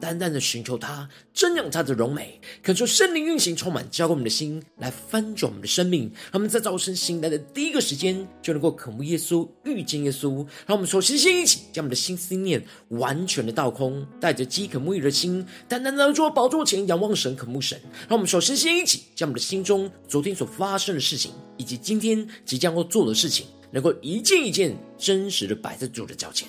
[0.00, 6.10] 单单的寻求他，瞻仰他的荣美，恳求圣灵运行，充满浇灌我们的心，来翻转我们的生命。
[6.32, 10.38] 他们在早晨醒来的第一个时间，就能够渴慕耶稣，遇见耶稣。
[10.66, 17.78] 让我们首先先一起将我们的心思念完全的倒空，带着饥渴沐浴的心，单单的坐宝座前仰望神，渴慕神。
[18.08, 23.46] 让我们首先先一起将我们的心中昨天所发生的事情，以及今天即将要做的事情。
[23.72, 26.48] 能够一件一件真实的摆在主的脚前，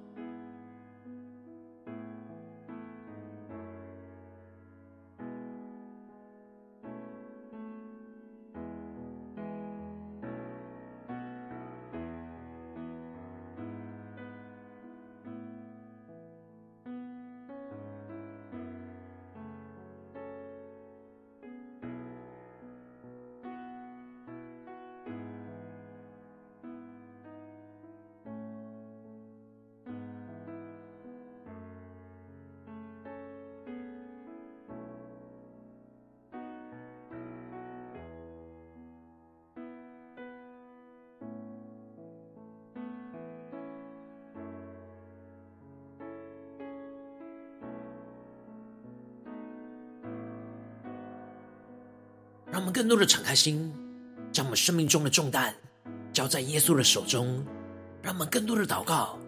[52.51, 53.73] 让我们更多的敞开心，
[54.31, 55.55] 将我们生命中的重担
[56.11, 57.43] 交在耶稣的手中。
[58.03, 59.19] 让我们更多的祷告，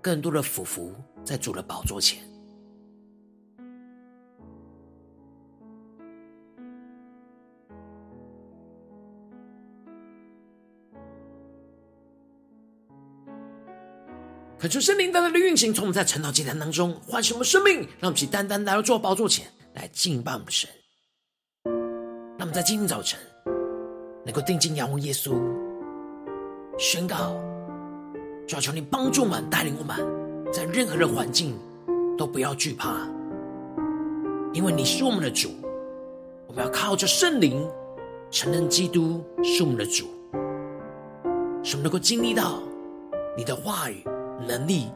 [0.00, 2.18] 更多的俯伏在主的宝座前。
[14.58, 20.68] 恳求圣灵单单的运行，从我们在晨祷祭坛当中唤醒我们生命，让我们去单单来到主宝座前来敬拜我们神。
[22.42, 23.16] 他们在今天早晨
[24.26, 25.40] 能够定睛仰望耶稣，
[26.76, 27.40] 宣告：
[28.48, 29.96] 主要求你帮助我们，带领我们，
[30.52, 31.56] 在任何的环境
[32.18, 33.08] 都不要惧怕，
[34.52, 35.50] 因为你是我们的主。
[36.48, 37.64] 我们要靠着圣灵，
[38.28, 40.06] 承认基督是我们的主，
[41.62, 42.60] 使我们能够经历到
[43.38, 44.02] 你的话语
[44.48, 44.88] 能力，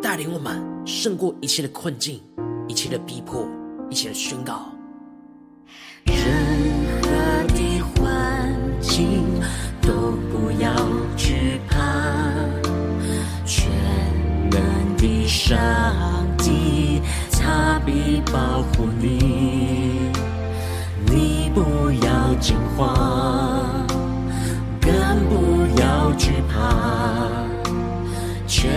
[0.00, 2.22] 带领我们胜过一切的困境、
[2.66, 3.46] 一切的逼迫、
[3.90, 4.72] 一切的宣告。
[6.06, 6.75] 人
[9.86, 9.92] 都
[10.32, 10.68] 不要
[11.16, 11.76] 惧怕，
[13.44, 13.70] 全
[14.50, 14.60] 能
[14.96, 15.56] 的上
[16.36, 20.10] 帝，他必保护你。
[21.06, 23.86] 你不要惊慌，
[24.80, 24.90] 更
[25.28, 26.74] 不要惧怕，
[28.44, 28.68] 全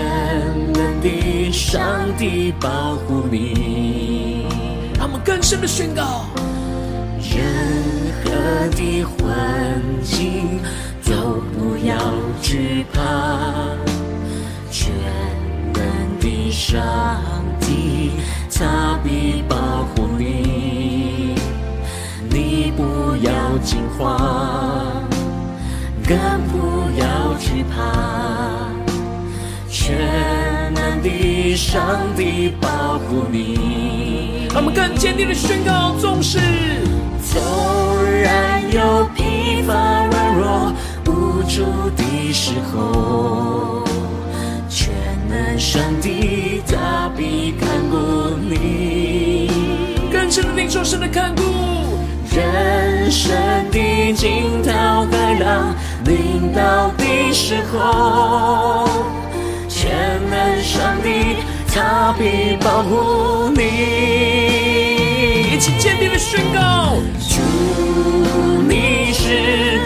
[0.74, 1.82] 能的上
[2.20, 4.46] 帝保护你。
[4.96, 6.28] 让我们更深的宣告。
[7.20, 7.44] 任
[8.24, 8.30] 何
[8.76, 10.60] 的环境
[11.10, 11.96] 都不要
[12.40, 13.02] 惧怕，
[14.70, 14.92] 全
[15.74, 15.82] 能
[16.20, 16.80] 的上
[17.60, 18.12] 帝
[18.54, 19.56] 他必保
[19.96, 21.34] 护你，
[22.30, 25.02] 你不要惊慌，
[26.08, 26.16] 更
[26.50, 28.70] 不要惧怕，
[29.68, 31.82] 全能的上
[32.16, 34.48] 帝保护你。
[34.54, 36.38] 让我们更坚定的宣告，纵使。
[37.32, 37.42] 纵
[38.22, 39.74] 然有疲乏
[40.06, 40.74] 软弱
[41.50, 41.66] 主
[41.98, 43.84] 的时候，
[44.70, 44.94] 全
[45.28, 47.98] 能上帝他必看顾
[48.40, 49.50] 你。
[50.12, 51.42] 更深的领受神的看顾，
[52.36, 53.36] 人生
[53.72, 55.74] 的惊涛骇浪
[56.06, 58.88] 临到的时候，
[59.68, 61.38] 全能上帝
[61.74, 63.64] 他必保护你。
[65.52, 66.94] 一起坚定的宣告。
[67.28, 67.42] 主，
[68.68, 69.80] 你是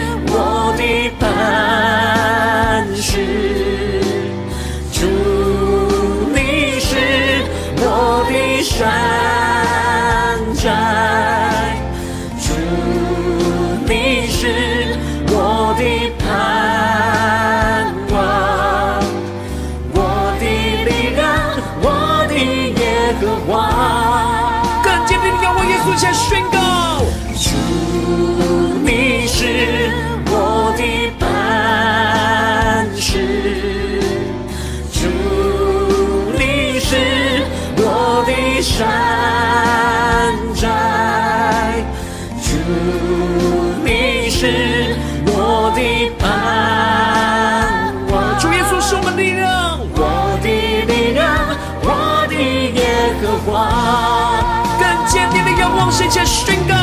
[55.94, 56.74] 定的仰望，向前宣告。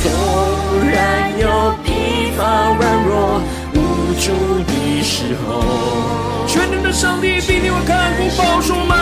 [0.00, 0.10] 纵
[0.88, 2.40] 然有疲乏
[2.78, 3.42] 软弱
[3.74, 3.76] 无
[4.18, 4.24] 助
[4.64, 4.72] 的
[5.02, 5.46] 时候，
[6.46, 8.96] 全能的上帝必定会看顾保守我们。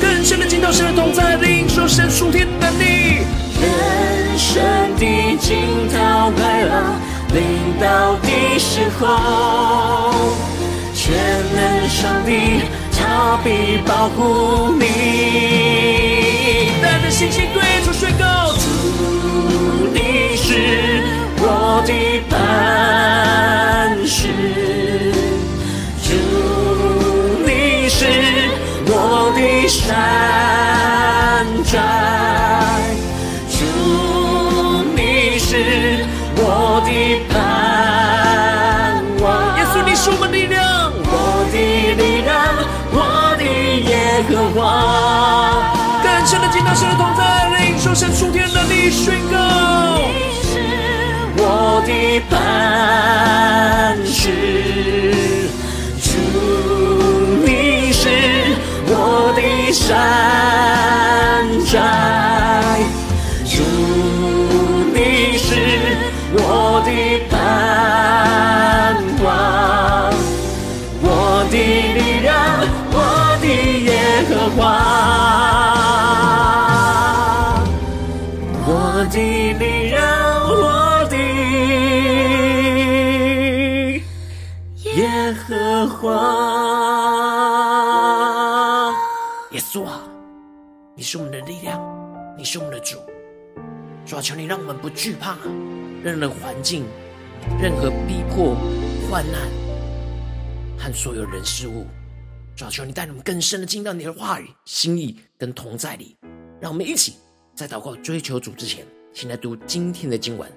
[0.00, 2.84] 更深的进到神的同在，领受神属天的能力。
[3.60, 4.62] 人生
[4.98, 6.74] 的惊涛骇浪
[7.32, 7.42] 临
[7.80, 9.02] 到的时候，
[10.94, 11.14] 全
[11.54, 12.62] 能上帝
[12.92, 16.33] 他必保护你。
[17.14, 18.58] 带着信心对主宣告：主，
[19.92, 20.50] 你是
[21.38, 21.92] 我的
[22.28, 22.34] 磐
[24.04, 24.26] 石；
[26.02, 26.12] 主，
[27.46, 28.04] 你是
[28.86, 29.38] 我的
[29.68, 31.78] 山寨；
[33.48, 33.62] 主，
[34.96, 36.04] 你是
[36.36, 36.88] 我的
[37.32, 37.32] 盼
[39.22, 39.24] 望。
[39.56, 41.54] 耶稣，你是我们力量，我的
[41.94, 42.34] 力量，
[42.90, 42.98] 我
[43.38, 43.92] 的耶
[44.28, 44.30] 和
[44.60, 45.53] 华。
[48.90, 49.34] 属天的能力宣告。
[50.06, 50.52] 你是
[51.36, 51.42] 我
[51.86, 51.90] 的
[52.30, 52.32] 磐
[54.06, 54.22] 石，
[56.02, 56.06] 主，
[57.44, 57.48] 你
[57.92, 58.02] 是
[58.86, 58.92] 我
[59.36, 59.38] 的
[59.72, 59.92] 山
[61.70, 61.74] 寨，
[94.24, 95.36] 求你让我们不惧怕
[96.02, 96.84] 任何环境、
[97.60, 98.56] 任何逼迫、
[99.10, 99.42] 患难
[100.78, 101.86] 和所有人事物。
[102.56, 106.16] 主啊，求你带我们更深的进到你的话语、心意跟同在里，
[106.58, 107.16] 让我们一起
[107.54, 108.86] 在祷告追求主之前。
[109.12, 110.50] 先来读今天的经文。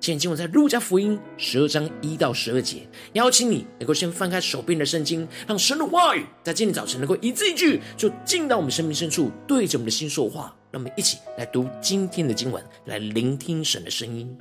[0.00, 2.88] 今天经文在路加福音十二章一到十二节。
[3.12, 10.56] 邀请你能够先翻开手边的圣经，让神的话语在今天早晨能够一字一句，就进到我们生命深处，对着我们的心说话。
[10.72, 14.36] 让我们一起来读今天的经文，来聆听神的声音。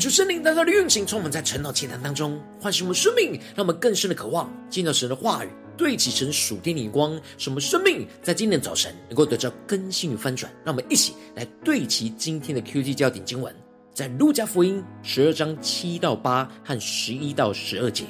[0.00, 10.50] 求圣灵大大的运行，充满在晨祷祈祷当中，唤醒我们生命，让我们更深的渴望见到神的话语，对齐神属天的眼光，使我们生命在今天早晨能够得到更新与翻转。
[10.64, 13.54] 让我们一起来对齐今天的 QG 焦点经文，
[13.92, 18.04] 在路加福音十二章七到八和十一到十二节，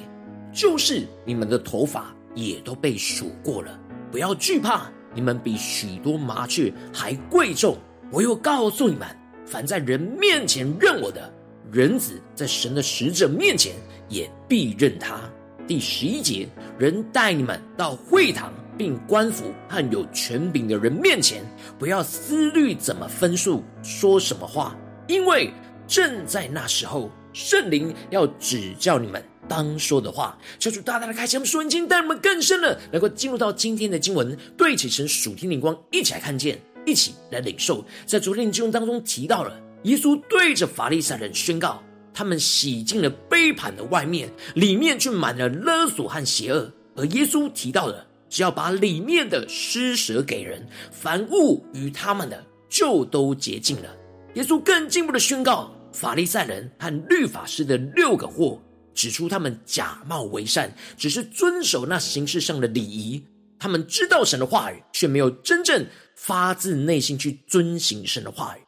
[0.52, 3.76] 就是你们的头发也都被数过了，
[4.12, 7.76] 不要惧怕，你们比许多麻雀还贵重。
[8.12, 9.08] 我又告诉你们，
[9.44, 11.32] 凡在人面前认我的。
[11.72, 13.72] 人子在神的使者面前
[14.08, 15.20] 也必认他。
[15.68, 21.44] 第十一节，人带你们到会堂，并官府和有权柄的人面前，
[21.78, 25.52] 不要思虑怎么分数，说什么话，因为
[25.86, 30.36] 正在那时候，圣灵要指教你们当说的话。
[30.58, 37.84] 求主大大的开启我们属灵经，带我们更深的能够进入到今天的经文，对起神属天灵光，一起来看见，一起来领受。
[38.06, 39.56] 在昨天的经文当中提到了。
[39.84, 41.82] 耶稣对着法利赛人宣告：
[42.12, 46.70] 他们洗净了杯盘的外面，里面却满了勒索和邪恶。
[46.96, 53.96] 而耶稣提到的，只要把里面的施舍给人，凡物与他们的就都洁净了。
[54.34, 58.60] 耶稣更进一步的宣告：法利赛人和律法师的六个祸，
[58.94, 63.24] 指出他们假冒为善，只是遵守那形式上的礼仪。
[63.58, 68.60] 他们知道神的话语，却没有真正发自内心去遵行神的话语。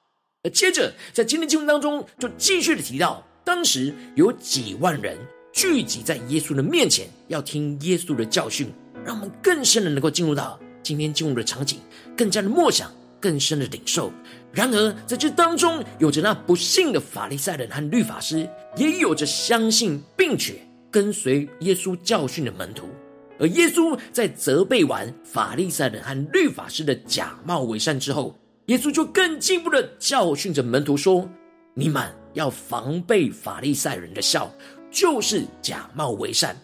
[0.45, 5.17] 而接着，在今天经文当中，就继续的提到，当时有几万人
[5.53, 8.69] 聚集在耶稣的面前，要听耶稣的教训，
[9.05, 11.79] 让我们更深的能够进入到今天经文的场景，
[12.17, 14.13] 更加的默想，更深的领受。
[14.53, 20.55] 然而，在这当中，有着那不信的法利赛人和律法师，也有着相信并且
[20.91, 22.89] 跟随耶稣教训的门徒。
[23.39, 28.37] 而耶稣在责备完法利赛人和律法师的假冒伪善之后，
[28.73, 31.29] 耶稣就更进一步的教训着门徒说
[31.77, 34.51] ：“你们要防备法利赛人的笑，
[34.91, 36.57] 就是假冒为善。”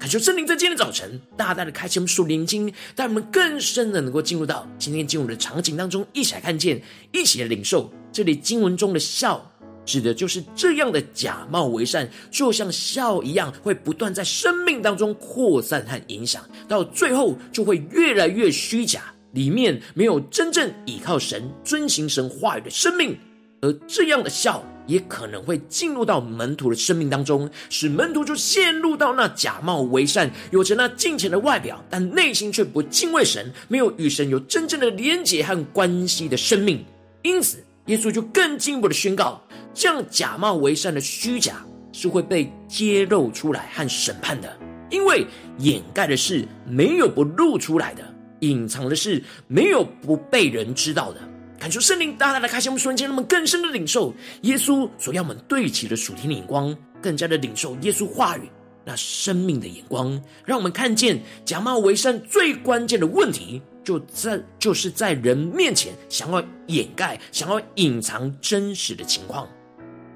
[0.00, 7.88] 恳求圣灵在今天早晨大大的开启我们属灵经，带我们更深的能够进入到今天进入的场景当中，一起来看见，一起来领受。
[8.10, 9.48] 这里经文中的笑，
[9.86, 19.11] 指的就是这样的假冒为善，就像笑一样，会不断在生命当中扩散和影响，到最后就会越来越虚假。
[19.32, 23.18] 里面没有真正倚靠神、遵行神话语的生命，
[23.60, 36.84] 而这样的笑也可能会进入到门徒的生命当中，使门徒就陷入到那假冒为善、有着那敬虔的外表，但内心却不敬畏神、没有与神有真正的连结和关系的生命。
[37.22, 39.40] 因此，耶稣就更进一步的宣告：
[39.72, 44.54] 这样假冒为善的虚假是会被揭露出来和审判的，
[44.90, 45.26] 因为
[45.58, 48.11] 掩盖的是没有不露出来的。
[48.42, 51.20] 隐藏的是没有不被人知道的。
[51.58, 58.50] 感受圣灵大大的开启我们瞬间，让我们更深的领受耶稣所要我们对齐的属天的眼光，更加的领受耶稣话语
[58.84, 69.48] 那生命的眼光，让我们看见假冒为善最关键的问题，就在就是在人面前想要掩盖、想要隐藏真实的情况，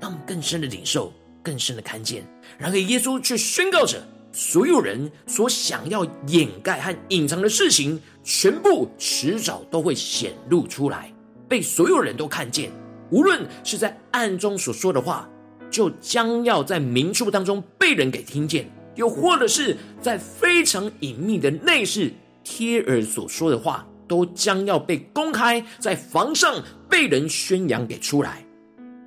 [0.01, 1.13] 让我们更深的领受、
[1.45, 2.25] 更深的看见。
[2.59, 4.05] 然而耶稣却宣告着。
[4.37, 11.11] 所有人所想要掩盖和隐藏的事情，全部迟早都会显露出来，
[11.49, 12.71] 被所有人都看见。
[13.09, 15.27] 无论是在暗中所说的话，
[15.71, 18.65] 就将要在明处当中被人给听见；
[18.95, 22.13] 又或者是在非常隐秘的内室
[22.45, 28.45] 贴耳所说的话，都将要被公开在房上被人宣扬给出来。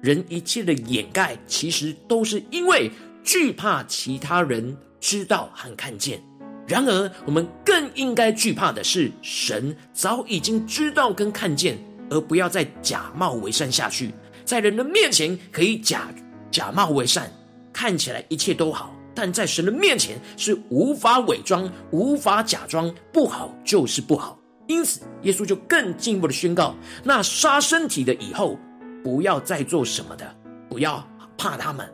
[0.01, 2.89] 人一切的掩盖，其实都是因为
[3.23, 4.75] 惧怕其他人。
[4.99, 6.21] 知道和看见，
[6.67, 11.77] 然而我们更应该惧怕的是，神早已经知道跟看见，
[12.09, 14.13] 而不要再假冒为善下去。
[14.45, 16.07] 在人的面前可以假
[16.51, 17.31] 假冒为善，
[17.71, 24.39] 看起来一切都好，但在神的面前是无法伪装、无法假装，不好就是不好。
[24.67, 28.59] 因此，耶稣就更进一步的宣告：那杀身体的以后，
[29.03, 30.35] 不要再做什么的，
[30.69, 31.87] 不要怕他们。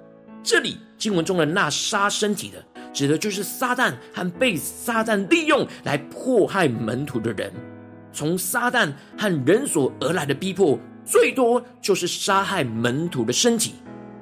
[0.44, 2.66] 这里经文中的那杀身体的。
[2.96, 7.52] 指的就是撒旦和被撒旦利用来迫害门徒的人。
[8.14, 13.74] 从撒旦和人所而来的逼迫，最多就是杀害门徒的身体。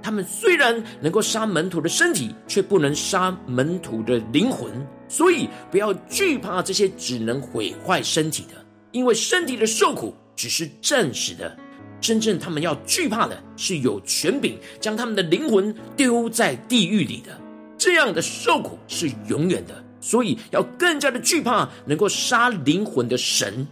[0.02, 4.72] 他们虽然能够杀门徒的身体，却不能杀门徒的灵魂。
[5.08, 11.56] 所以不要惧怕这些只能毁坏身体的，因为身体的受苦只是暂时的。
[12.02, 17.40] 真正他们要惧怕的是有权柄将他们的灵魂丢在地狱里的。
[17.78, 23.68] 这样的受苦是永远的，所以要更加的惧怕能够杀灵魂的神。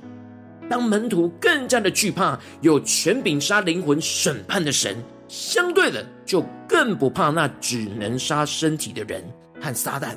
[0.70, 4.96] 当门徒更加的惧怕有权柄杀灵魂审判的神，
[5.28, 9.24] 相对的，就更不怕那只能杀身体的人
[9.60, 10.16] 和撒旦。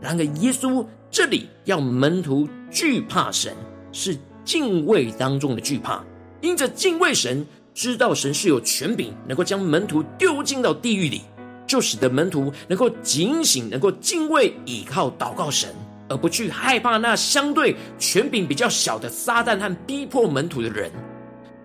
[0.00, 3.54] 然而，耶稣这里要门徒惧怕神，
[3.92, 6.04] 是敬畏当中的惧怕，
[6.40, 11.22] 因着敬畏神，知道神是有权柄，能够将门徒丢进到地狱里，
[11.66, 15.74] 就使得门徒能够警醒，能够敬畏、倚靠、祷告神，
[16.08, 20.90] 而不去害怕那相对权柄比较小的撒旦和逼迫门徒的人。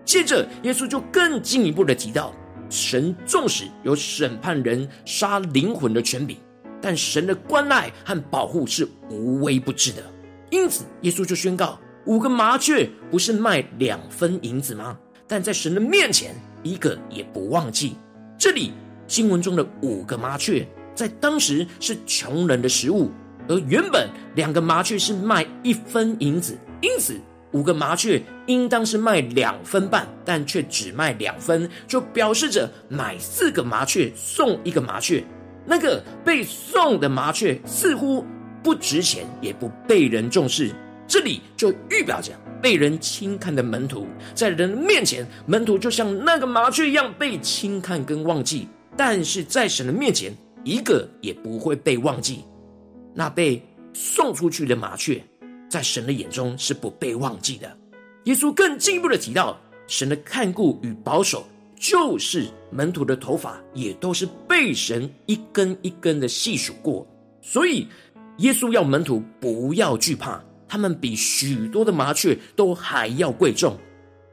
[0.04, 2.34] 接着，耶稣就更进一步的提到。
[2.68, 6.38] 神纵使有审判人、杀灵魂的权柄，
[6.80, 10.02] 但神的关爱和保护是无微不至的。
[10.48, 14.98] 因此，耶稣就宣告：五个麻雀不是卖两分银子吗？
[15.28, 17.96] 但在神的面前，一个也不忘记。
[18.38, 18.72] 这里
[19.06, 23.10] 经文中的五个麻雀，在当时是穷人的食物，
[23.48, 27.20] 而原本两个麻雀是卖一分银子，因此。
[27.54, 35.22] 五个麻雀应当是卖两分半，但却只卖两分，就表示着买四个麻雀送一个麻雀。
[35.66, 38.24] 那个被送的麻雀似乎
[38.62, 40.74] 不值钱，也不被人重视。
[41.06, 50.32] 这里就预表着被人轻看的门徒，在人面前，门徒就像那个麻雀一样被轻看跟忘记；但是在神的面前，
[50.64, 52.44] 一个也不会被忘记。
[53.14, 55.22] 那被送出去的麻雀。
[55.68, 57.78] 在神的眼中是不被忘记的。
[58.24, 67.06] 耶稣更进一步的提到，神的看顾与保守，就是门徒的头发也都是被神一根一根的细数过。
[67.40, 67.88] 所以，
[68.36, 73.74] 耶稣要门徒不要惧怕，他们比许多的麻雀都还要贵重。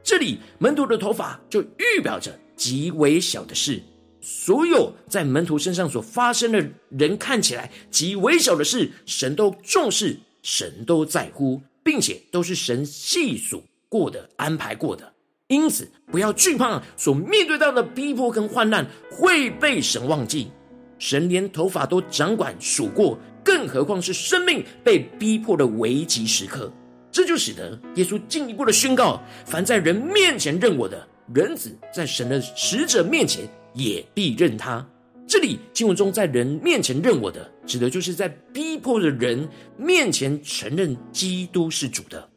[0.02, 3.82] 这里门徒的头发就预表着极微小的事，
[4.20, 10.18] 所有在门徒身上所发生的人看起来极微小的事，神都重视。
[10.42, 15.12] 神都在乎，并且都是神细数过的、安排过的，
[15.48, 20.50] 因此不要惧怕所面对到的逼迫跟患难会被神忘记。
[20.98, 26.72] 神连头发都掌管数过，更何况是生命被逼迫的危急时刻。
[27.12, 34.86] 这就使得耶稣进一步的宣告：凡在人面前认我的，人子在神的使者面前也必认他。
[35.26, 42.28] 这里经文中，在人面前认我的，指的就是在逼迫的人面前承认基督是主的。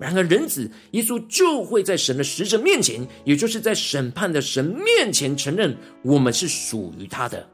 [0.00, 7.44] 然而，人子耶稣就会在神的使者面前，也就是在审判的神面前承认我们是属于他的。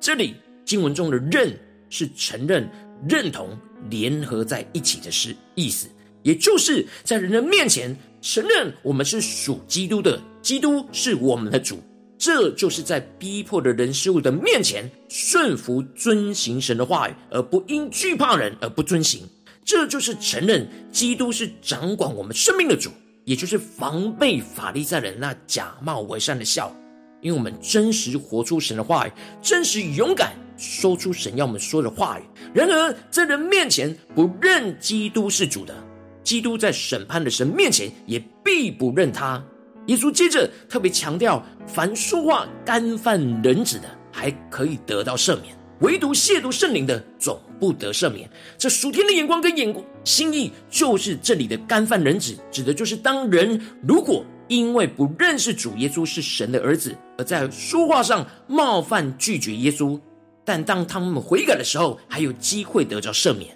[0.00, 0.34] 这里
[0.64, 1.56] 经文中的“认”
[1.88, 2.68] 是承认、
[3.08, 3.56] 认同、
[3.88, 5.86] 联合在一起的是意思，
[6.24, 11.80] 也就是在人的面前承认我们是属基督的，基督是我们的主。
[12.18, 19.22] 这就是在逼迫的人事物的面前顺服遵行神的话语，而不因惧怕人而不遵行。
[19.64, 22.90] 这就是承认基督是掌管我们生命的主，
[23.24, 26.74] 也就是防备法利赛人那假冒为善的笑。
[27.20, 32.22] 因为我们真实活出神的话语，真实勇敢说出神要我们说的话语。
[32.54, 35.74] 然而在人面前不认基督是主的，
[36.22, 39.42] 基督在审判的神面前也必不认他。
[39.86, 48.28] 耶稣接着特别强调，凡说话干犯人子的，还可以得到赦免；唯独亵渎圣灵的，总不得赦免。
[48.58, 60.00] 这属天的眼光跟眼光心意，就是这里的干犯人子，指的就是当人如果因为不认识主耶稣是神的儿子，而在说话上冒犯拒绝耶稣，
[60.44, 63.50] 但当他们悔改的时候，还有机会得着赦免；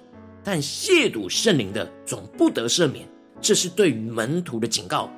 [0.44, 3.04] 但亵渎圣灵的，总不得赦免。
[3.40, 5.10] 这是对于门徒的警告。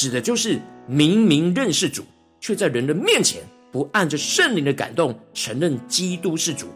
[0.00, 2.02] 指的就是明明认识主，
[2.40, 6.68] 却在人的面前不按着圣灵的感动承认基督是主，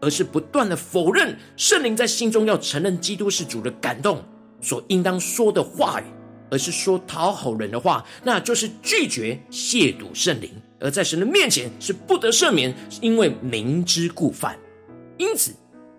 [0.00, 4.22] 而是不断的否认圣灵在心中要承认基督是主的感动
[4.60, 6.04] 所应当说的话语，
[6.52, 14.56] 而是说讨好人的话，那就是拒绝亵渎圣灵，而在神的面前是不得赦免，因为明知故犯。
[15.16, 15.52] 因此。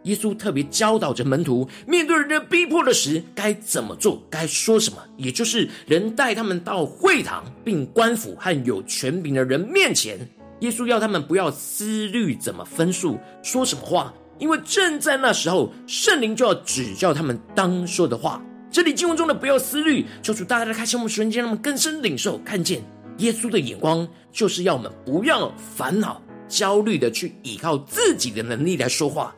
[0.04, 10.18] 耶稣特别教导着门徒，面对人的逼迫的时，该怎么做，该说什么，也就是人带他们到会堂，并官府和有权柄的人面前。
[10.62, 18.42] 耶稣要他们不要思虑怎么分数，说什么话，因为正在那时候，圣灵就要指教他们当说的话。
[18.72, 22.82] 这里经文中的“不要思虑”，求主大大的开启我们瞬间，让我们更深领受，看见
[23.18, 29.36] 耶稣的眼光，就是要我们不要烦恼、焦虑的去依靠自己的能力来说话。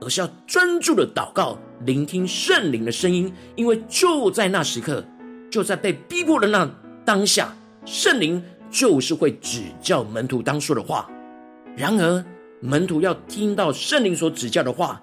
[0.00, 5.04] 而是要专注的祷告，聆听圣灵的声音，因为就在那时刻，
[5.50, 6.70] 就在被逼迫的那
[7.04, 7.54] 当下，
[7.84, 11.08] 圣灵就是会指教门徒当说的话。
[11.76, 12.24] 然而，
[12.60, 15.02] 门徒要听到圣灵所指教的话，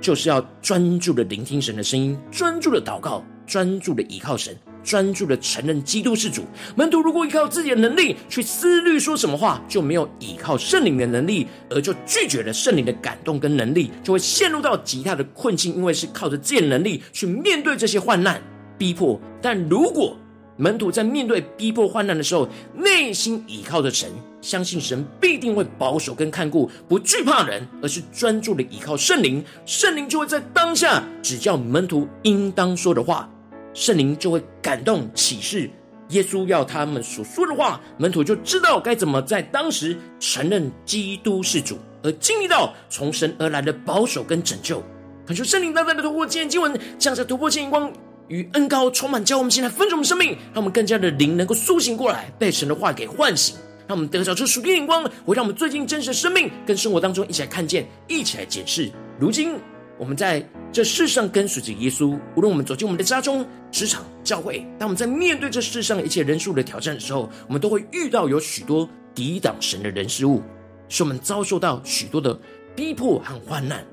[0.00, 6.42] 就是要专注的聆听神的声音，专注的祷告，专注的依靠神，专注的承认基督是主。
[6.76, 15.72] 门徒如果依靠自己的能力去思虑说什么话，就没有依靠圣灵的能力，而就拒绝了圣灵的感动跟能力，就会陷入到极大的困境。
[15.74, 18.42] 因为是靠着自己的能力去面对这些患难
[18.76, 20.16] 逼迫，但如果
[20.56, 24.10] 门徒在面对逼迫患难的时候，内心倚靠着神，
[24.42, 29.42] 相信神必定会保守跟看顾，不惧怕人，而是专注的倚靠圣灵。
[29.64, 33.30] 圣灵就会在当下指教门徒应当说的话，
[33.74, 35.68] 圣灵就会感动启示
[36.08, 44.82] 耶稣要他们所说的话，门徒就知道该怎么在当时承认基督是主，而经历到从神而来的保守跟拯救。
[45.26, 47.92] 恳求圣灵大大的突破今天经文，降下突破性光。
[48.28, 53.56] 与恩膏充满，教我们现在分盛我们生命，让我们更加的灵能够苏醒过来，被神的话给唤醒，
[53.86, 58.90] 让我们得着这属天眼光，回让我们最近真实的生命跟生活当中一起来看见，一起来检视。
[59.18, 59.56] 如今
[59.98, 70.42] 我们在这世上跟随着耶稣，无论我们走进我们的家中、职场、教会，当我们在面对这世上一切人数的挑战的时候，我们都会遇到有许多抵挡神的人事物，
[70.88, 72.36] 使我们遭受到许多的
[72.74, 73.84] 逼迫和患难，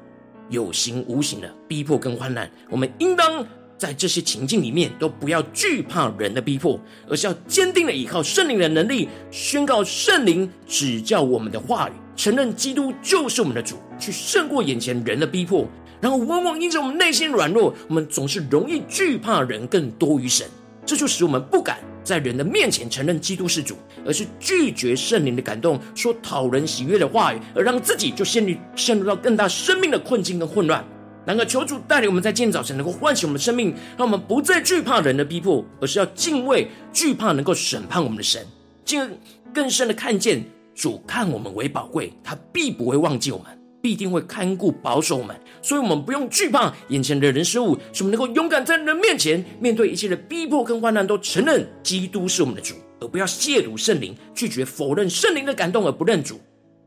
[0.49, 3.45] 有形无形的逼迫跟患难，我们应当。
[3.77, 15.65] 在这些情境里面，都不要惧怕人的逼迫，而是要坚定的依靠圣灵的能力，宣告圣灵指教我们的话语，承认基督就是我们的主，去胜过眼前人的逼迫。
[16.01, 20.47] 然后，往往因着我们内心软弱，我们总是容易惧怕人更多于神，
[20.85, 30.83] 这就使我们不敢在人的面前承认基督是主，而是拒绝圣灵的感动，说讨人喜悦的话语，而让自己就陷入陷入到更大生命的困境跟混乱。
[31.25, 38.43] 然而，求主带领我们在今天早晨能够唤醒我们的生命，让我们不再惧怕人的逼迫，而是要敬畏惧怕能够审判我们的神，
[38.85, 39.09] 进而
[39.53, 43.45] 更深的看见主看我们为宝贵，他必不会忘记我们，
[43.81, 45.35] 必定会看顾保守我们。
[45.61, 56.39] 所以，我们不用惧怕眼前的人事物，使我们能够勇敢在人面前面对一切的逼迫跟患难，都承认基督是我们的主，而不要亵渎圣灵，拒绝否认圣灵的感动而不认主，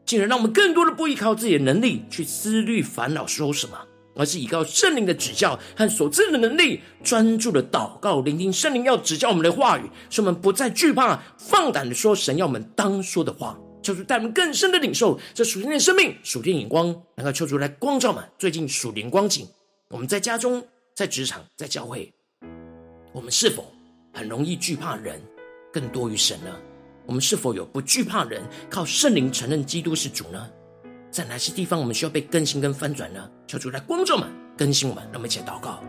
[0.06, 3.78] 进而让我们更多的不依靠自己的能力去思虑烦恼说什么。
[4.14, 13.58] 而是依靠圣灵的指教和所赐的能力，专注的祷告，聆听圣灵要指教我们的话语，使我们不再惧怕，放胆的说神要我们当说的话。
[13.82, 19.46] 求主带我们更深的领受这属天的生命、属天眼光，能够求主来光照们最近属灵光景。
[19.88, 20.64] 我们在家中、
[20.94, 22.12] 在职场、在教会，
[23.12, 23.72] 我们是否
[24.12, 25.20] 很容易惧怕人
[25.72, 26.56] 更多于神呢？
[27.04, 28.40] 我们是否有不惧怕人，
[28.70, 30.48] 靠圣灵承认基督是主呢？
[31.10, 33.28] 在哪些地方我们需要被更新跟翻转呢？
[33.48, 35.82] 求主来光照们，更新我们，让我们一起祷告。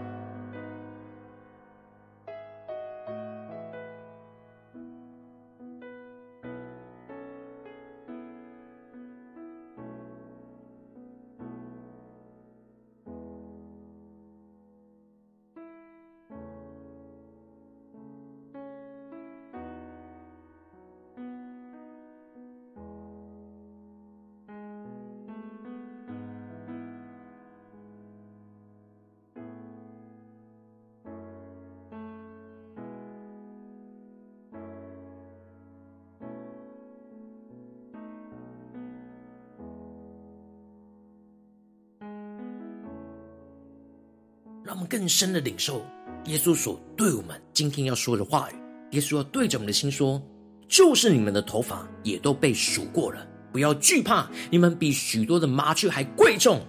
[44.94, 45.84] 更深的领受
[46.26, 48.56] 耶稣所对我们今天要说的话语。
[48.92, 50.22] 耶稣要对着我们的心说
[50.70, 56.62] ：“就是你们的头发也都被数过了，不要惧怕，你们比许多的麻雀还贵重。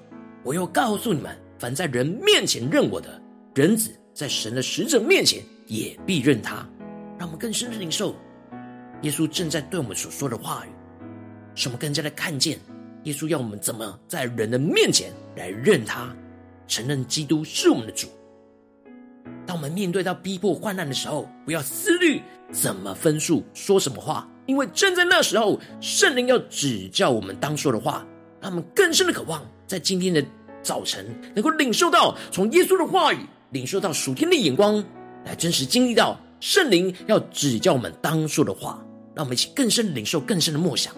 [0.42, 3.20] 我又告诉你们，凡在人面前认我的，
[3.54, 6.66] 人子在神的使者面前也必认他。”
[7.20, 8.16] 让我们更深的领受
[9.02, 10.70] 耶稣正在对我们所说的话语，
[11.54, 12.58] 使我们更加的看见
[13.02, 16.16] 耶稣要我们怎么在人的面前来认他。
[16.66, 18.08] 承认基督是我们的主。
[19.46, 28.06] 当我们面对到逼迫患难的时候，不要思虑怎么分数、说什么话，因为正在那时候，圣灵要指教我们当说的话，
[28.40, 30.24] 让我们更深的渴望，在今天的
[30.62, 33.18] 早晨能够领受到从耶稣的话语，
[33.50, 34.82] 领受到属天的眼光，
[35.24, 38.82] 来真实经历到圣灵要指教我们当说的话，
[39.14, 40.94] 让我们一起更深的领受、更深的默想。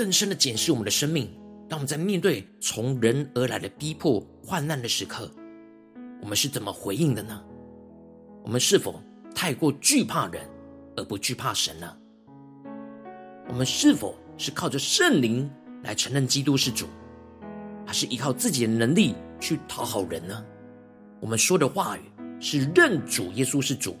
[0.00, 1.30] 更深的检视我们的生命。
[1.68, 5.30] 当我们在面对从人而来的逼迫、患难的时刻，
[6.22, 7.38] 我们是怎么回应的呢？
[8.42, 8.98] 我们是否
[9.34, 10.48] 太过惧怕人，
[10.96, 11.96] 而不惧怕神呢？
[13.46, 15.50] 我们是否是靠着圣灵
[15.82, 16.86] 来承认基督是主，
[17.86, 20.42] 还是依靠自己的能力去讨好人呢？
[21.20, 22.00] 我们说的话语
[22.40, 23.98] 是认主耶稣是主，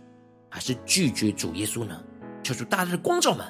[0.48, 2.02] 还是拒绝主耶稣呢？
[2.42, 3.44] 求主大大的光照们，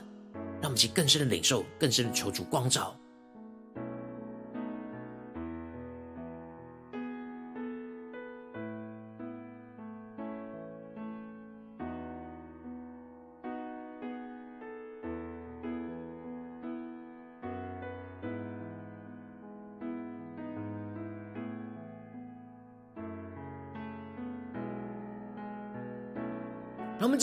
[0.60, 2.99] 让我们去更深的领受，更深的求主光照。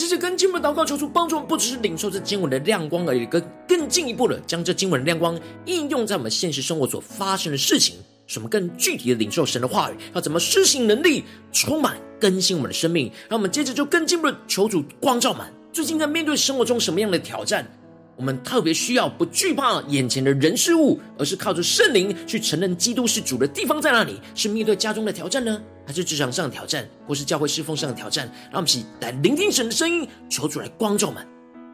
[0.08, 13.12] 这跟经文祷告，求主帮助我们，不只是领受这经文的亮光而已，更更进一步的将这经文的亮光应用在我们现实生活所发生的事情，什么更具体的领受神的话语，要怎么施行能力，充满更新我们的生命。
[13.28, 17.70] 让我们接着就更进一步的求主光照满，最近在面对生活中什么样的挑战？
[18.18, 24.20] 我们特别需要不惧怕眼前的人事物，而是靠着圣灵去承认基督是主的地方在哪里？
[24.34, 28.26] 是面对家中的挑战呢，还是职场上的挑战，或是教会侍奉上的挑战？
[28.50, 31.24] 让我们一起来聆听神的声音，求主来光照我们，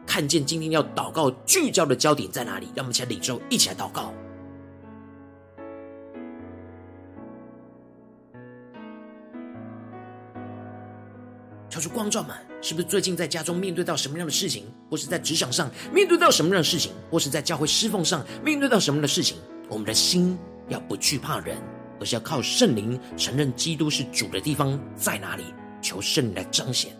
[0.05, 2.67] 看见今天要祷告聚焦的焦点在哪里？
[2.75, 4.13] 让我们一起来领受，一起来祷告。
[11.87, 19.37] 光照们，是不是最近在家中面对到什么样的事情，或是在职场上面对到什么样的事情，或是在教会侍奉上面对到什么样的事情？
[19.69, 20.37] 我们的心
[20.69, 21.57] 要不惧怕人，
[21.99, 25.43] 而是要靠圣灵承认基督是主的地方在哪里？
[25.81, 26.95] 求圣灵来彰显。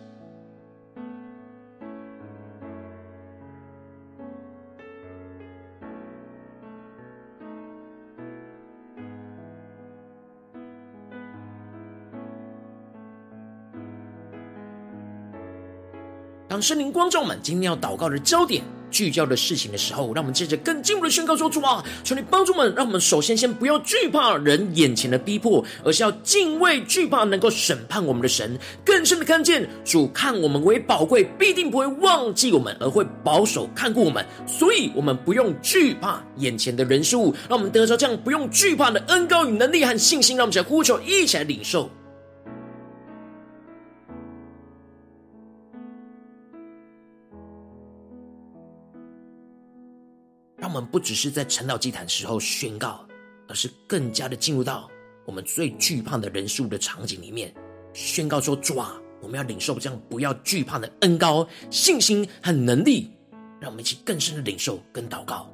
[16.55, 34.25] 当圣灵光照们今天要祷告的焦点聚焦的事情的时候，让我们接着更进一步的宣告说：主啊，求你帮助我们，让我们首先先不要惧怕人眼前的逼迫，而是要敬畏惧怕能够审判我们的神，更深的看见主看我们为宝贵，必定不会忘记我们，而会保守看顾我们。
[34.47, 40.37] 所以，我们不用惧怕眼前的人事物，让我们得着这样不用惧怕的恩膏与能力和信心。
[40.37, 41.91] 让我们一起来呼求，一起来领受。
[50.75, 53.07] 我们不只是在陈道祭坛时候宣告，
[53.47, 54.91] 而是更加的进入到
[55.25, 57.53] 我们最惧怕的人数的场景里面，
[57.93, 63.09] 宣告说：主啊，我们要领受这样不要惧怕的恩膏、信心和能力，
[63.57, 65.49] 让我们一起更深的领受跟祷告。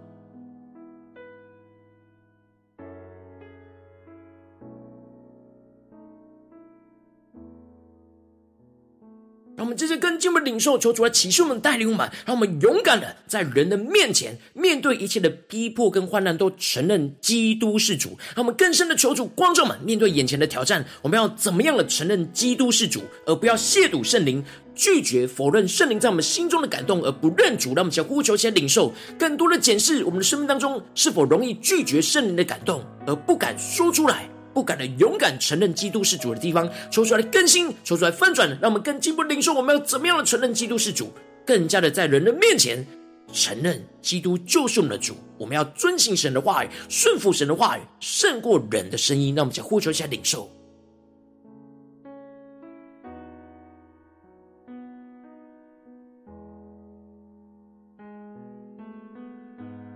[9.62, 18.18] 让我们这些跟进我们领受，求主来启示我们带领我们，让我们勇敢的在人的面前面对一切的逼迫跟患难，都承认基督是主。
[18.36, 24.44] 让我们更深的求主光照们，面对眼前的挑战，我们要怎么样的承认基督是主，而不要亵渎圣灵，
[24.74, 27.76] 拒绝否认圣灵在我们心中的感动，而不认主。
[27.76, 34.28] 让我们先呼求，先领受，更多的检视我们的生命当中是否容易拒绝圣灵的感动，而不敢说出来。
[34.54, 39.54] 不敢的勇敢承认基督是主的地方，求出来更新，求出来翻转，让我们更进一步领受。
[39.54, 41.12] 我们要怎么样的承认基督是主，
[41.46, 42.86] 更加的在人的面前
[43.32, 45.16] 承认基督就是我们的主。
[45.38, 49.34] 我们要遵行神的话语，顺服神的话语，胜过人的声音。
[49.34, 50.50] 让我们再呼求一下领受，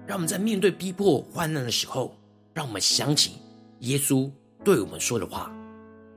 [0.07, 2.15] 让我们在面对逼迫患难的时候，
[2.53, 3.33] 让我们想起
[3.79, 4.31] 耶稣。
[4.65, 5.55] 对我们说的话，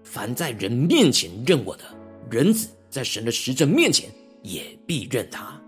[0.02, 1.84] 凡在人面前认我的，
[2.30, 4.10] 人子在神的使者面前
[4.42, 5.60] 也必认他。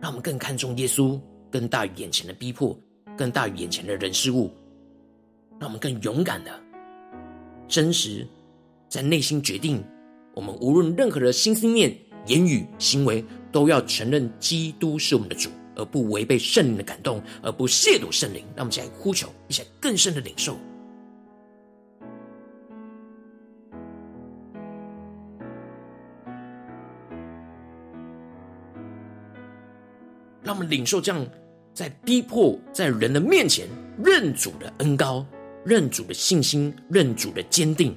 [0.00, 2.74] 让我们更看重耶稣，更大于眼前的逼迫，
[3.18, 4.50] 更大于眼前的人事物。
[5.60, 6.58] 让我们更勇敢的、
[7.68, 8.26] 真实，
[8.88, 9.84] 在内心决定，
[10.34, 11.94] 我们无论任何的心思念、
[12.26, 18.42] 言语、行为，都要承认基督是我们的主，而不违背圣灵的感动，而不亵渎圣灵。
[18.56, 20.56] 让我们一起来呼求，一起来更深的领受。
[30.46, 31.26] 让我们领受这样，
[31.74, 33.66] 在逼迫在人的面前
[34.02, 35.26] 认主的恩高，
[35.64, 37.88] 认主的信心，认主的坚定。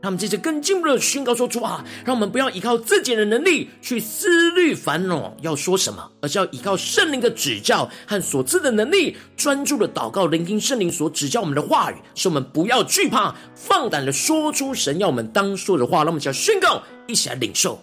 [0.00, 15.98] 让我们接着更进一步的宣告说：主啊，让我们不要依靠自己的能力去思虑烦恼要说什么，而是要依靠圣灵的指教和所赐的能力，专注的祷告，聆听圣灵所指教我们的话语，使我们不要惧怕，放胆的说出神要我们当说的话。
[15.98, 17.78] 让我们就要宣告，一起来领受。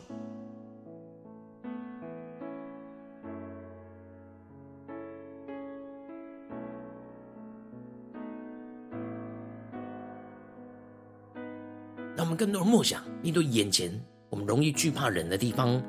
[12.38, 13.92] 更多的梦想，面对眼前
[14.30, 15.82] 我们容易惧怕人的地方，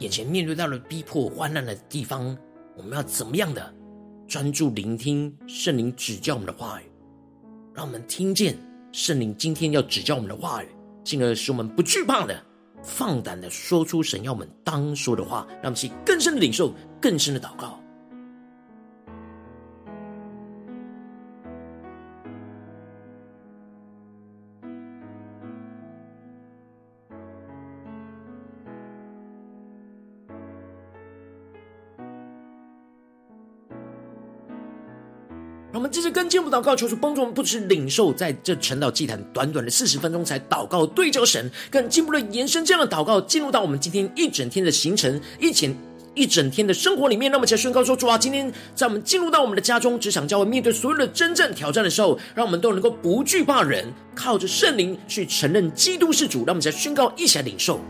[0.00, 2.36] 眼前面对到了逼迫、患难的地方，
[2.76, 3.72] 我们要怎么样的
[4.26, 6.84] 专注聆听圣灵指教我们的话语，
[7.72, 8.58] 让我们听见
[8.90, 10.68] 圣灵今天要指教我们的话语，
[11.04, 12.44] 进而使我们不惧怕的，
[12.82, 17.81] 放胆的说出神要我们当说的话，让我们去更深的领受、更深的祷告。
[35.72, 45.74] 让我们继续跟进步祷告，求主帮助我们，不只是领受在这晨祷祭坛短短的四十分钟才祷告对焦神，更进步的延伸这样的祷告，进入到我们今天一整天的行程，一整
[46.14, 47.32] 一整天的生活里面。
[47.32, 56.40] 那么，才宣告说：主啊，今天在我们进入到我们的家中、职场、教会，面对所有的真正挑战的时候，让我们都能够不惧怕人，靠着圣灵去承认基督是主。
[56.40, 57.80] 让我们才宣告，一起来领受。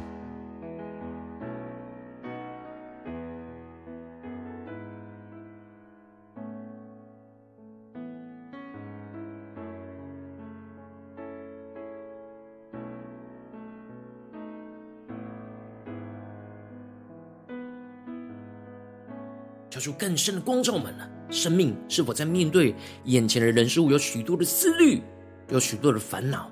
[19.82, 21.08] 出更深的光照们了。
[21.28, 25.02] 生命是否在面对眼前的人事物，有许多的思虑，
[25.48, 26.50] 有许多的烦恼，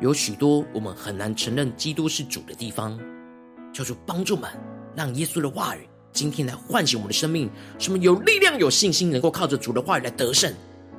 [0.00, 2.98] 有许多我们很难承认基督是主的地方？
[3.72, 4.50] 求主帮助们，
[4.96, 10.52] 让耶稣的话语今天来唤醒我们的生命，使我们有力量、有信心，能够靠着主的话语来得胜，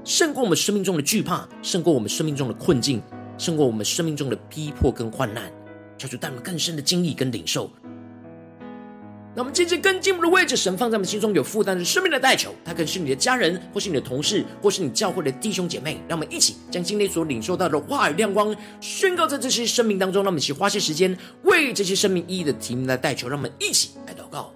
[0.04, 3.02] 胜过我们生命中的惧怕，胜过我们生命中的困境，
[3.38, 5.52] 胜过我们生命中的逼迫跟患难。
[5.98, 7.70] 求主带我们更深的经历跟领受。
[9.36, 16.02] 那我们接着更进一步的位置，神放在我们心中有负担的生命的代求，他可能是你的家人，或是你的同事，或是你教会的弟兄姐妹。
[16.08, 20.24] 让我们一起将今天所领受到的话语亮光宣告在这些生命当中。
[20.24, 23.30] 让我们一起花些时间为这些生命意义的题目来代求。
[23.30, 24.52] 让我们一起来祷告。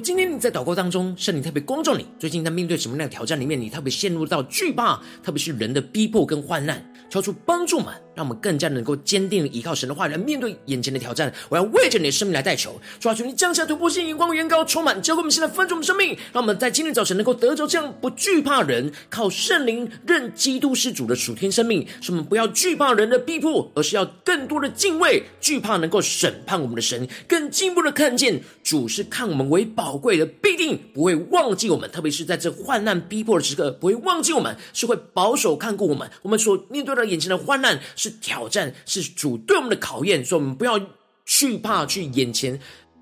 [0.00, 11.32] 今天你在祷告当中，圣灵特别光照你，最近在面对什么样的挑战里面，你特别陷入到惧怕，特别是人的逼迫跟患难，求出帮助们，让我们更加能够坚定的依靠神的话来面对眼前的挑战。
[11.48, 36.10] 我要为着你的生命来代求，抓住，你降下突破性眼光，远高充满，交给我们现在分盛的生命，让我们在今天早晨能够得着这样不惧怕人，靠圣灵认基督是主的属天生命，使我们不要惧怕人的逼迫，而是要更多的敬畏，惧怕能够审判我们的神，更进一步的看见主是看我们为宝贵的，必定不会忘记我们，特别是在这患难逼迫的时刻，不会忘记我们，是会保守看顾我们。
[36.22, 40.80] 我们所面对的眼前的患难是挑战，是主对我们的考验，所以我们不要
[41.24, 42.58] 惧怕去眼前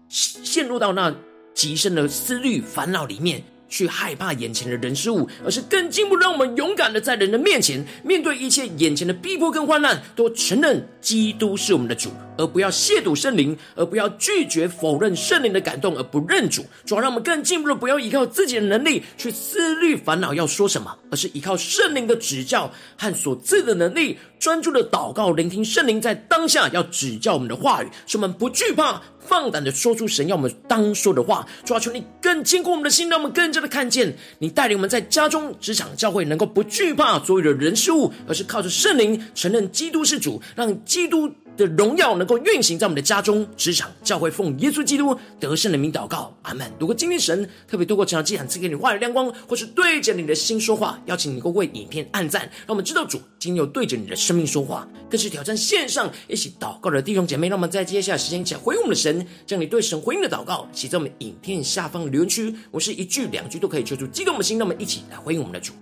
[0.09, 1.15] 陷入到那
[1.55, 3.43] 极深的思虑烦恼里面。
[3.69, 16.65] 去害怕眼前的人事物，而是更进一步让我们勇敢的在人的面前，面对一切眼前的逼迫跟患难，都承认基督是我们的主，而不要亵渎圣灵，而不要拒绝否认圣灵的感动，而不认主。
[16.85, 29.03] 主要让我们更进一步的不要依靠自己的能力去思虑烦恼要说什么，而是依靠圣灵的指教和所赐的能力，专注的祷告，聆听圣灵在当下要指教我们的话语，使我们不惧怕。
[29.19, 46.71] 放胆的说出神要我们当说的话，主啊，求你更坚固我们的心，让我们更加的看见你带领我们在家中、职场、教会，能够不惧怕所有的人事物，而是靠着圣灵承认基督是主，让基督的荣耀能够运行在我们的家中、职场、教会，奉耶稣基督得胜的名祷告，阿门。
[46.79, 57.49] 如果今天神特别透过这场祭坛赐给你话语亮光，或是对着你的心说话，邀请你够为影片按赞，让我们知道主今天有对着你的生命说话，更是挑战线上一起祷告的弟兄姐妹。
[57.49, 65.73] 让我们在接下来时间一起来回应我们的神，将你对神回应的祷告写在我们影片下方留言区，我是一句两句都可以求助激动我们的心，让我们一起来回应我们的主。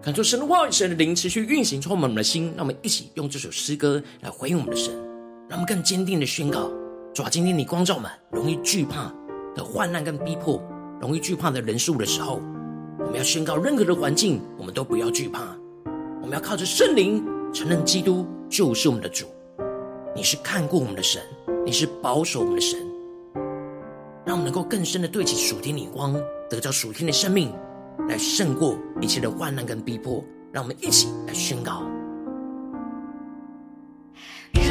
[0.00, 2.52] 感受神的话语，神的灵持续运行，充满我们的心。
[2.56, 4.94] 让我们一起用这首诗歌来回应我们的神，
[5.48, 6.70] 让我们更坚定的宣告：
[7.12, 7.24] 主。
[7.24, 9.12] 啊，今天你光照我们，容易惧怕
[9.56, 10.62] 的患难跟逼迫，
[11.00, 12.40] 容易惧怕的人数的时候，
[13.00, 15.40] 我们要宣告任何的环境，我们都不要惧怕。
[16.22, 19.26] 我们要靠着圣灵，承认基督就是我们的主。
[20.14, 21.20] 你是看顾我们的神，
[21.66, 22.78] 你是保守我们的神，
[24.24, 26.14] 让我们能够更深的对齐属天的光，
[26.48, 27.52] 得着属天的生命，
[28.06, 30.22] 来胜过一切的患难跟逼迫。
[30.52, 31.82] 让我们一起来宣告。
[34.52, 34.64] 任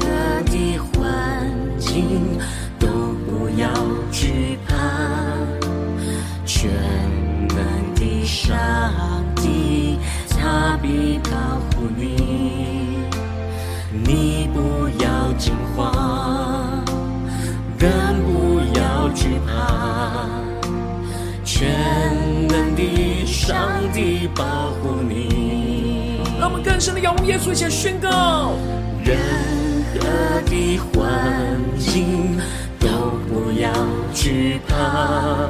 [0.00, 0.06] 何
[0.44, 2.27] 的环境
[23.48, 23.56] 上
[23.94, 26.20] 帝保护你。
[26.38, 28.52] 让我们更深的仰望耶稣，一起宣告。
[29.02, 29.16] 任
[29.94, 32.38] 何的环境
[32.78, 32.86] 都
[33.26, 33.72] 不要
[34.12, 35.48] 惧怕，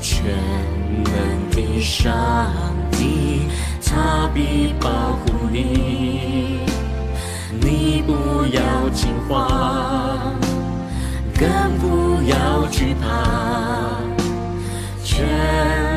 [0.00, 0.24] 全
[1.04, 2.48] 能的上
[2.92, 3.48] 帝
[3.84, 6.60] 他必保护你，
[7.60, 10.34] 你不要惊慌，
[11.38, 11.46] 更
[11.78, 14.00] 不要惧怕，
[15.04, 15.22] 全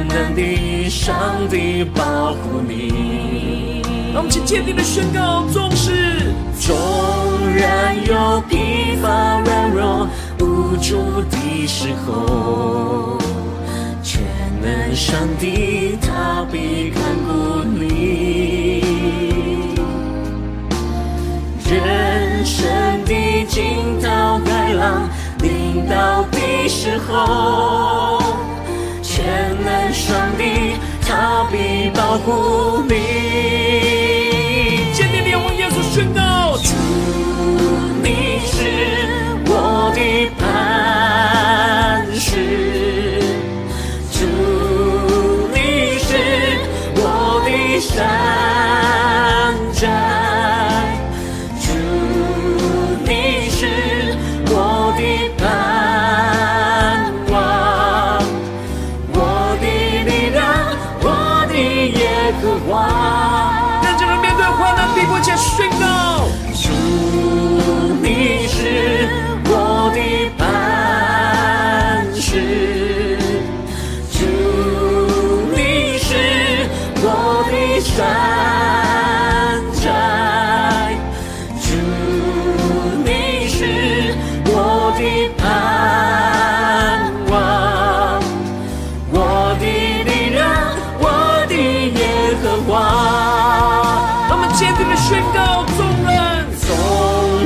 [0.10, 1.16] 能的上
[1.50, 3.82] 帝保护你。
[4.14, 6.76] 让我们请坚定的宣告，纵使纵
[7.56, 10.08] 然有疲乏、软弱、
[10.40, 13.18] 无助的时候，
[14.02, 14.24] 全
[14.62, 18.82] 能上帝他必看顾你。
[21.70, 22.66] 人生
[23.06, 25.08] 的惊涛骇浪
[25.42, 28.20] 临到的时候，
[29.28, 32.96] 全能上帝他必保护你。
[34.94, 36.70] 坚定地向耶稣宣告，主，
[38.02, 38.56] 你是
[39.48, 40.00] 我的
[40.40, 43.20] 磐石，
[44.14, 44.24] 主，
[45.54, 45.58] 你
[46.00, 46.08] 是
[46.96, 47.50] 我的
[47.82, 47.98] 山
[49.74, 49.84] 寨，
[77.98, 78.06] 山
[79.74, 79.90] 寨，
[81.60, 81.74] 主，
[83.04, 84.14] 你是
[84.46, 85.02] 我的
[85.36, 85.42] 盼
[87.32, 88.22] 望，
[89.10, 89.18] 我
[89.58, 89.66] 的
[90.06, 90.46] 力量，
[91.00, 91.04] 我
[91.50, 92.70] 的耶和华。
[94.30, 96.70] 我们坚定的宣告：纵然纵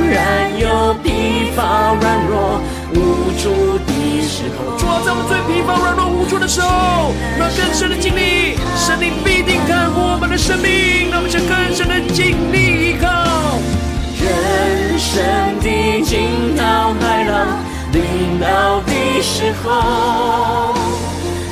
[0.06, 2.60] 然有疲乏、软弱、
[2.92, 3.90] 无助的
[4.28, 9.14] 时候，主啊，在我们最疲乏、软弱、无助的时候，让更深的经历，神灵
[9.94, 13.08] 我们的生命，让我们更深的经历依靠。
[14.22, 15.22] 人生
[15.60, 15.66] 的
[16.04, 17.58] 惊涛骇浪
[17.92, 20.74] 临到的时候，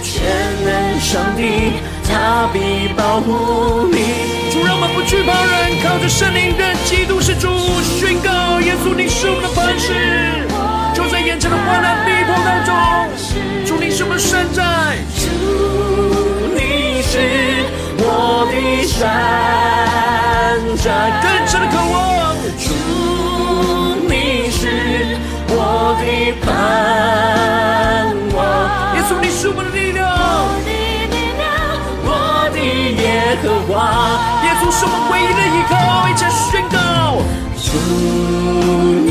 [0.03, 0.23] 全
[0.65, 4.51] 能上帝他必保护你。
[4.53, 7.49] 主让我们不惧怕人，靠着圣灵的基督是主，
[7.99, 10.47] 宣告耶稣你是我们的磐石。
[10.95, 12.75] 就在眼前的患难逼迫当中，
[13.65, 15.29] 主你是我们的山寨，主
[16.55, 17.19] 你是
[18.71, 19.03] 我的山
[20.77, 20.87] 寨，
[21.21, 22.65] 更深的渴望，主
[24.09, 25.19] 你是
[25.49, 25.53] 我
[25.99, 26.05] 的
[26.41, 26.47] 盼
[28.33, 28.39] 望，
[28.95, 30.15] 耶稣你是我的力量，我
[30.65, 31.51] 的力量，
[32.05, 32.09] 我
[32.53, 32.59] 的
[33.03, 33.75] 耶和华，
[34.45, 35.73] 耶稣是我们唯一的依靠，
[36.09, 36.79] 一起宣告，
[37.59, 37.67] 主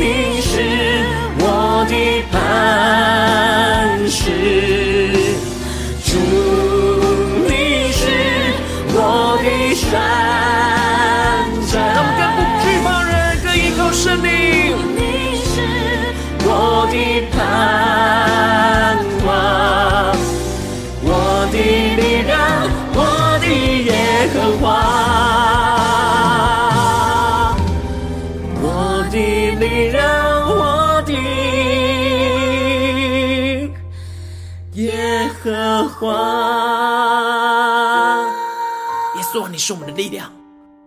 [39.70, 40.32] 是我们的力量，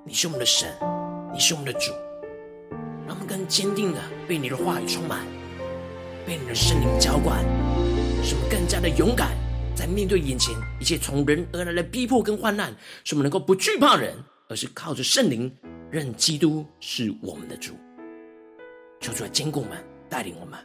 [0.04, 0.70] 你是我们的神，
[1.32, 1.94] 你是我们的主，
[3.08, 5.26] 让我们更坚定的被你的话语充满，
[6.26, 7.40] 被你的圣灵浇灌，
[8.22, 9.38] 使我们更加的勇敢，
[9.74, 12.76] 在面对眼前一切从人而来的逼迫跟患难，
[13.06, 14.18] 使我们能够不惧怕人，
[14.50, 15.50] 而是靠着圣灵
[15.90, 17.76] 认基督是我们的主，
[19.00, 20.60] 求主来坚固我们，带领我们。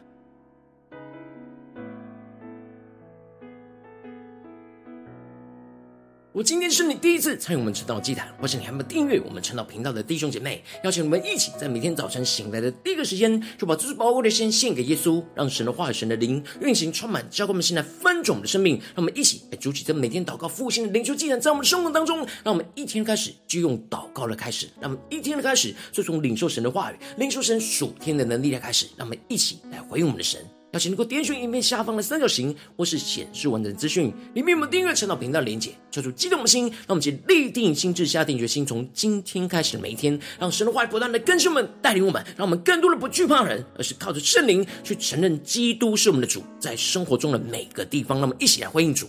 [6.31, 18.75] 我今天是你第一次参与我们晨祷祭坛，或是你还没有订阅我们晨祷频道的弟兄姐妹，邀请我们一起在每天早晨醒来的第一个时间，就把最宝贵的先献给耶稣，让神的话语、神的灵运行充满，教灌我们现在翻转我们的生命。
[18.77, 30.39] 让我们一起来筑起这每天祷告复兴的灵修祭坛，在我们的生活当中，让我们一天开始就用祷告的开始，让我们一天的开始就从领受神的话语、领受神属天的能力来开始，让我们一起来回应我们的神。
[30.71, 49.07] 邀请能够点选影片下方的三角形，或是显示完整资讯里面有没有订阅晨祷频道连结，求主激动的心，让我们先立定心志，下定决心，从今天开始的每一天，让神的话语不断的更新我们，带领我们，让我们更多的不惧怕人，而是靠着圣灵去承认基督是我们的主，在生活中的每个地方，让我们一起来回应主。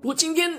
[0.00, 0.50] 如果今天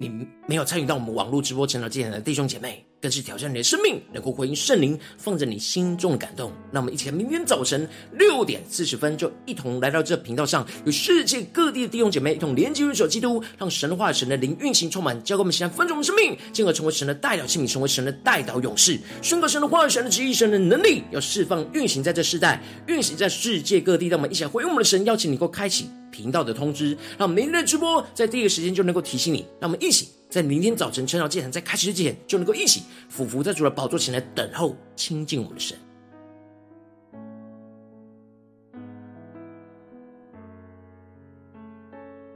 [0.00, 0.08] 你
[0.46, 6.52] 没有参与到我们网络直播成长祭坛的弟兄姐妹，更是挑战你的生命，能够回应圣灵放在你心中的感动。
[6.70, 24.06] 那我们一起来，明天早晨六点四十分，就一同来到这频道上，与世界各地的弟兄姐妹一同连接、入手基督，让神的话、神的灵运行充满，教给我们现在分盛我们生命，进而成为神的代祷器皿，成为神的代祷勇士，宣告神的话、神的旨意、神的能力，要释放、运行在这世代，运行在世界各地。
[24.06, 29.46] 让我们一起来回应我们的神，邀请你能够开启频道的通知，让明日直播在第一个时间就能够提醒你。
[29.60, 30.08] 让我们一起。
[30.28, 35.78] 在明天早晨晨祷祭坛在开始之前，就能够一起俯伏在主的宝座前来等候亲近我们的神。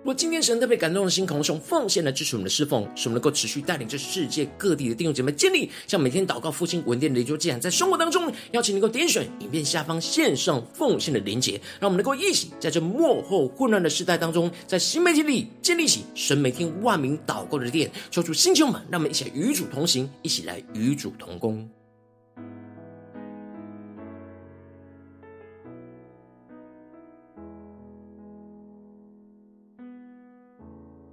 [0.02, 21.70] 如果今天神特别感动的心，渴望用奉献来支持我们的侍奉，使我们能够持续带领这世界各地的弟兄姐妹建立像每天祷告复兴稳定的灵修祭坛，在生活当中，邀请能够点选影片下方线上奉献的连结，让我们能够一起在这幕后混乱的时代当中，在新媒体里建立起神每天万名祷告的殿，求主星球们，让我们一起来与主同行，一起来与主同工。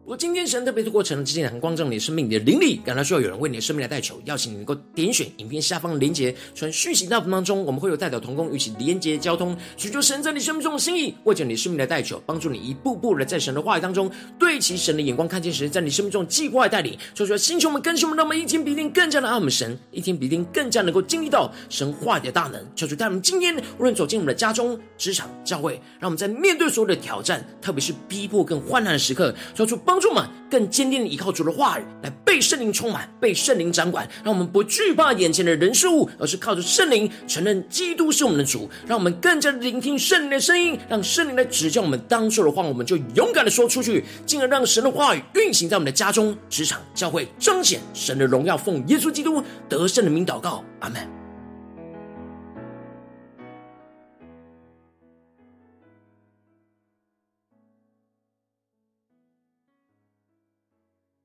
[0.10, 16.98] 如果今天神特别透过晨祷祭坛光照你的生命，你的灵力感到需要有人为你的生命来代求，邀请你能够点选影片下方的连结，传讯息到我们当中，我们会有代表同工与其连结交通，寻求神在你生命中的心意，为着你生命来代求，帮助你一步步的在神的话语当中对齐神的眼光，看见神在你生命中的计划带领。
[17.14, 22.60] 说出来，星球们、更新们，让我们一天比一天更加的爱我们神，一天比一天更加能够经历到神话的大能。
[22.76, 51.19] 求主带我们今天无论走进我们的家中、职场、教会，让我们在面对所有的挑战，特别是逼迫跟患难的时刻，说出帮助们更坚定的依靠主的话语，来被圣灵充满，被圣灵掌管，让我们不惧怕眼前的人事物，而是靠着圣灵承认基督是我们的主，让我们更加的聆听圣灵的声音，让圣灵来指教我们当说的话，我们就勇敢的说出去，进而让神的话语运行在我们的家中、职场、教会，彰显神的荣耀，奉耶稣基督得胜的名祷告，阿门。